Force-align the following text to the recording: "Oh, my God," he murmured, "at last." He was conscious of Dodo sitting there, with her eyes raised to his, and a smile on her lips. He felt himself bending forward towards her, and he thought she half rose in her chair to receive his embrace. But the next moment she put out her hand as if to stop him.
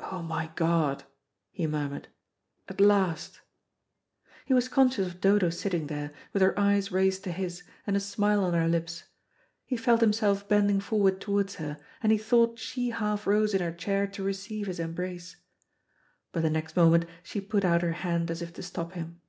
"Oh, 0.00 0.20
my 0.20 0.50
God," 0.56 1.04
he 1.52 1.64
murmured, 1.64 2.08
"at 2.68 2.80
last." 2.80 3.40
He 4.44 4.52
was 4.52 4.68
conscious 4.68 5.06
of 5.06 5.20
Dodo 5.20 5.48
sitting 5.48 5.86
there, 5.86 6.10
with 6.32 6.42
her 6.42 6.58
eyes 6.58 6.90
raised 6.90 7.22
to 7.22 7.30
his, 7.30 7.62
and 7.86 7.96
a 7.96 8.00
smile 8.00 8.42
on 8.42 8.52
her 8.54 8.66
lips. 8.66 9.04
He 9.64 9.76
felt 9.76 10.00
himself 10.00 10.48
bending 10.48 10.80
forward 10.80 11.20
towards 11.20 11.54
her, 11.62 11.78
and 12.02 12.10
he 12.10 12.18
thought 12.18 12.58
she 12.58 12.90
half 12.90 13.28
rose 13.28 13.54
in 13.54 13.60
her 13.60 13.70
chair 13.70 14.08
to 14.08 14.24
receive 14.24 14.66
his 14.66 14.80
embrace. 14.80 15.36
But 16.32 16.42
the 16.42 16.50
next 16.50 16.74
moment 16.74 17.04
she 17.22 17.40
put 17.40 17.64
out 17.64 17.82
her 17.82 17.92
hand 17.92 18.28
as 18.28 18.42
if 18.42 18.52
to 18.54 18.64
stop 18.64 18.94
him. 18.94 19.20